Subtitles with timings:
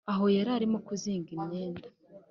[0.11, 1.87] aho yararimo kuzinga imyenda,